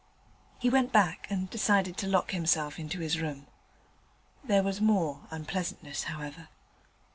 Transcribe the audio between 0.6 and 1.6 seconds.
went back and